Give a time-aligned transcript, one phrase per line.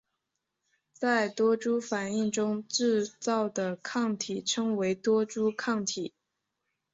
[0.93, 6.11] 在多株反应中制造的抗体称为多株抗体。